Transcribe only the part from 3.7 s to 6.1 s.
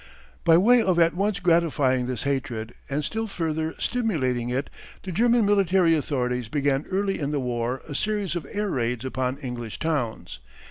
stimulating it the German military